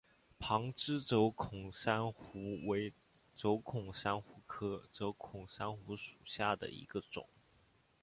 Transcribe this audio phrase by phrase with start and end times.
[0.39, 2.91] 旁枝轴孔珊瑚为
[3.35, 7.27] 轴孔珊瑚科轴孔珊瑚属下的一个种。